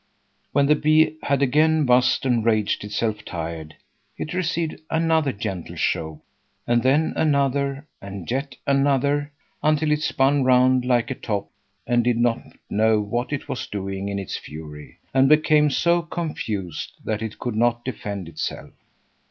When 0.51 0.65
the 0.65 0.73
bee 0.73 1.17
had 1.21 1.43
again 1.43 1.85
buzzed 1.85 2.25
and 2.25 2.43
raged 2.43 2.83
itself 2.83 3.23
tired, 3.23 3.75
it 4.17 4.33
received 4.33 4.81
another 4.89 5.31
gentle 5.31 5.75
shove, 5.75 6.19
and 6.65 6.81
then 6.81 7.13
another 7.15 7.85
and 8.01 8.25
yet 8.31 8.55
another, 8.65 9.31
until 9.61 9.91
it 9.91 10.01
spun 10.01 10.43
round 10.43 10.85
like 10.85 11.11
a 11.11 11.13
top 11.13 11.51
and 11.85 12.03
did 12.03 12.17
not 12.17 12.41
know 12.67 12.99
what 12.99 13.31
it 13.31 13.47
was 13.47 13.67
doing 13.67 14.09
in 14.09 14.17
its 14.17 14.35
fury, 14.37 14.97
and 15.13 15.29
became 15.29 15.69
so 15.69 16.01
confused 16.01 16.93
that 17.05 17.21
it 17.21 17.37
could 17.37 17.55
not 17.55 17.85
defend 17.85 18.27
itself. 18.27 18.71